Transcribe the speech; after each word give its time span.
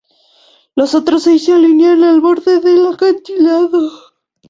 Los 0.75 0.95
otros 0.95 1.21
seis 1.21 1.45
se 1.45 1.53
alinean 1.53 2.03
al 2.03 2.21
borde 2.21 2.59
del 2.59 2.87
acantilado. 2.87 3.91